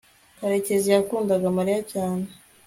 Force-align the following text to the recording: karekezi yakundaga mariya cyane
karekezi 0.39 0.87
yakundaga 0.95 1.47
mariya 1.57 1.81
cyane 1.91 2.25